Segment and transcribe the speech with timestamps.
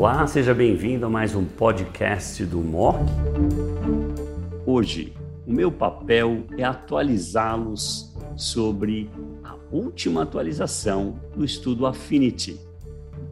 [0.00, 3.00] Olá, seja bem-vindo a mais um podcast do MOC.
[4.64, 5.12] Hoje,
[5.46, 9.10] o meu papel é atualizá-los sobre
[9.44, 12.58] a última atualização do estudo Affinity,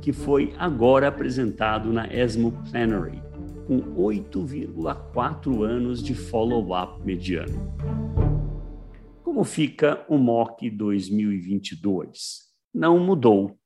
[0.02, 3.22] que foi agora apresentado na ESMO Plenary,
[3.66, 7.74] com 8,4 anos de follow-up mediano.
[9.24, 12.40] Como fica o MOC 2022?
[12.74, 13.58] Não mudou.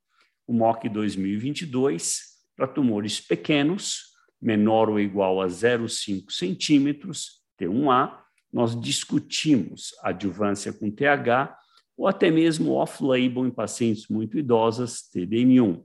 [0.47, 8.19] O MOC 2022 para tumores pequenos, menor ou igual a 0,5 centímetros, T1A,
[8.51, 11.57] nós discutimos adjuvância com TH
[11.97, 15.83] ou até mesmo off-label em pacientes muito idosas, TDM1.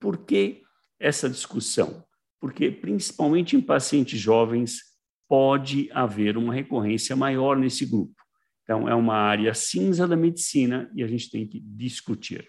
[0.00, 0.62] Por que
[0.98, 2.04] essa discussão?
[2.40, 4.80] Porque, principalmente em pacientes jovens,
[5.28, 8.14] pode haver uma recorrência maior nesse grupo.
[8.62, 12.48] Então, é uma área cinza da medicina e a gente tem que discutir.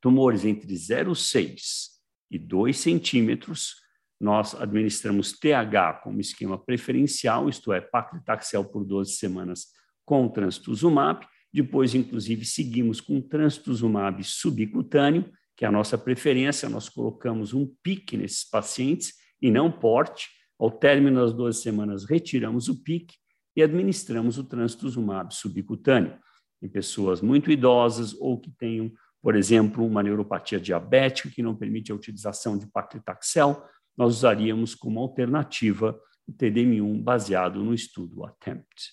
[0.00, 1.95] Tumores entre 0,6
[2.30, 3.76] e 2 centímetros,
[4.20, 9.66] nós administramos TH como esquema preferencial, isto é, paclitaxel por 12 semanas
[10.04, 17.54] com trastuzumab, depois, inclusive, seguimos com trastuzumab subcutâneo, que é a nossa preferência, nós colocamos
[17.54, 20.28] um pique nesses pacientes e não porte.
[20.58, 23.16] Ao término das 12 semanas, retiramos o pique
[23.56, 26.18] e administramos o trastuzumab subcutâneo.
[26.62, 28.92] Em pessoas muito idosas ou que tenham
[29.26, 33.60] por exemplo, uma neuropatia diabética que não permite a utilização de paclitaxel,
[33.98, 38.92] nós usaríamos como alternativa o TDM1 baseado no estudo ATTEMPT.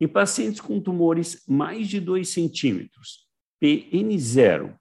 [0.00, 3.28] Em pacientes com tumores mais de 2 centímetros,
[3.62, 4.76] PN0,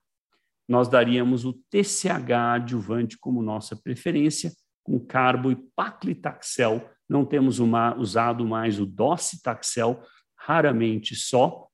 [0.68, 6.90] nós daríamos o TCH adjuvante como nossa preferência, com carbo e paclitaxel.
[7.08, 10.02] Não temos uma, usado mais o docetaxel,
[10.36, 11.68] raramente só,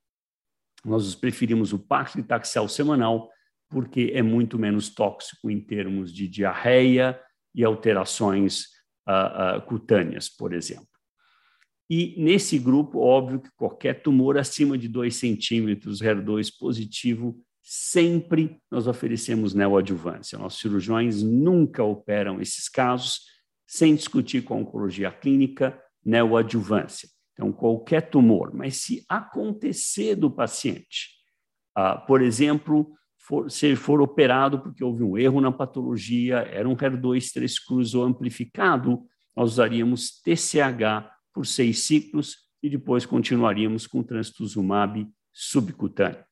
[0.84, 3.28] nós preferimos o paclitaxel semanal
[3.68, 7.20] porque é muito menos tóxico em termos de diarreia
[7.54, 8.64] e alterações
[9.06, 10.88] uh, uh, cutâneas, por exemplo.
[11.90, 18.86] E nesse grupo, óbvio que qualquer tumor acima de 2 centímetros, HER2 positivo, sempre nós
[18.86, 20.38] oferecemos neoadjuvância.
[20.38, 23.20] Nossos cirurgiões nunca operam esses casos
[23.66, 27.08] sem discutir com a oncologia clínica neoadjuvância.
[27.38, 31.10] Então, qualquer tumor, mas se acontecer do paciente,
[31.72, 36.68] ah, por exemplo, for, se ele for operado porque houve um erro na patologia, era
[36.68, 39.04] um HER2 3 cruz ou amplificado,
[39.36, 46.24] nós usaríamos TCH por seis ciclos e depois continuaríamos com trastuzumab subcutâneo.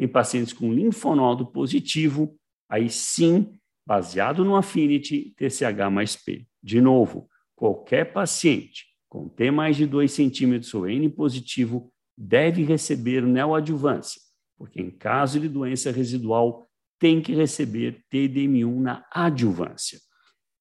[0.00, 2.36] Em pacientes com linfonodo positivo,
[2.68, 3.52] aí sim,
[3.86, 6.44] baseado no Affinity, TCH mais P.
[6.60, 13.22] De novo, qualquer paciente com T mais de 2 centímetros ou N positivo deve receber
[13.22, 14.20] neoadjuvância,
[14.56, 19.98] porque em caso de doença residual tem que receber TDM1 na adjuvância.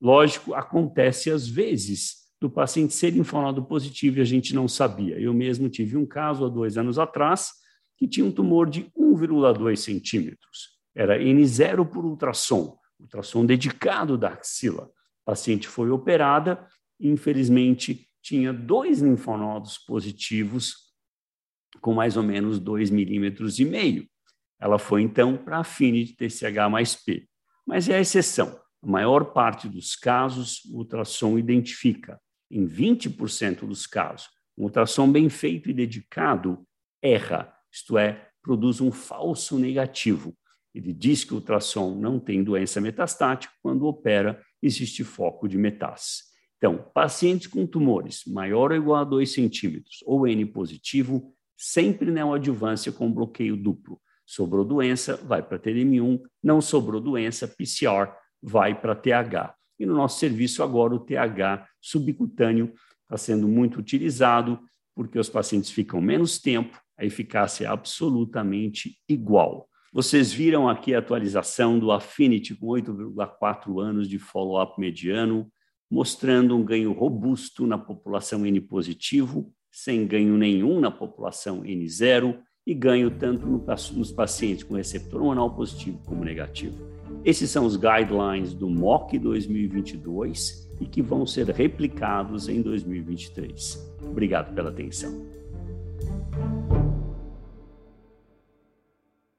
[0.02, 5.20] Lógico, acontece às vezes do paciente ser linfonodo positivo e a gente não sabia.
[5.20, 7.52] Eu mesmo tive um caso há dois anos atrás
[7.98, 10.80] que tinha um tumor de 1,2 centímetros.
[10.96, 14.90] Era N0 por ultrassom, ultrassom dedicado da axila.
[15.26, 16.66] A paciente foi operada
[17.00, 20.90] infelizmente, tinha dois linfonodos positivos
[21.82, 24.08] com mais ou menos 2 milímetros e meio.
[24.60, 27.28] Ela foi então para a Affinity TCH mais P.
[27.66, 28.60] Mas é a exceção.
[28.82, 32.20] A maior parte dos casos, o ultrassom identifica.
[32.52, 36.66] Em 20% dos casos, um ultrassom bem feito e dedicado
[37.02, 40.36] erra, isto é, produz um falso negativo.
[40.74, 46.29] Ele diz que o ultrassom não tem doença metastática, quando opera, existe foco de metástase.
[46.60, 52.92] Então, pacientes com tumores maior ou igual a 2 centímetros ou N positivo, sempre neoadjuvância
[52.92, 54.00] com bloqueio duplo.
[54.26, 58.12] Sobrou doença, vai para TDM1, não sobrou doença, PCR,
[58.44, 59.56] vai para TH.
[59.80, 64.60] E no nosso serviço agora o TH subcutâneo está sendo muito utilizado,
[64.94, 69.70] porque os pacientes ficam menos tempo, a eficácia é absolutamente igual.
[69.94, 75.50] Vocês viram aqui a atualização do Affinity com 8,4 anos de follow-up mediano,
[75.90, 82.74] mostrando um ganho robusto na população N positivo, sem ganho nenhum na população N0 e
[82.74, 86.78] ganho tanto nos pacientes com receptor hormonal positivo como negativo.
[87.26, 93.94] Esses são os guidelines do MOC 2022 e que vão ser replicados em 2023.
[94.04, 95.26] Obrigado pela atenção.